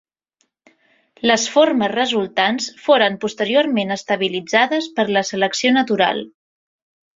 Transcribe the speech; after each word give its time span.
Les 1.31 1.43
formes 1.55 1.91
resultants 1.91 2.71
foren 2.87 3.19
posteriorment 3.27 3.97
estabilitzades 3.99 4.91
per 4.99 5.09
la 5.15 5.27
selecció 5.33 5.77
natural. 5.79 6.27